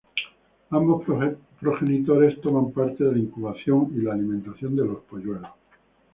Ambos 0.71 1.03
progenitores 1.59 2.41
toman 2.41 2.71
parte 2.71 3.03
de 3.03 3.11
la 3.11 3.19
incubación 3.19 3.91
y 3.95 4.01
la 4.01 4.13
alimentación 4.13 4.75
de 4.75 4.85
los 4.87 5.01
polluelos. 5.03 5.51